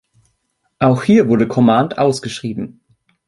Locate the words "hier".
1.03-1.29